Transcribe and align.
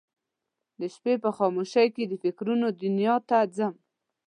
د 0.79 0.81
شپې 0.93 1.13
په 1.23 1.29
خاموشۍ 1.37 1.87
کې 1.95 2.03
د 2.07 2.13
فکرونه 2.23 2.67
دنیا 2.81 3.15
ته 3.29 3.37
ځم 3.55 3.73